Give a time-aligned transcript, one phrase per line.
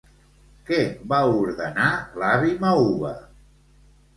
[0.69, 0.79] Què
[1.11, 1.91] va ordenar
[2.23, 3.13] l'avi Mauva?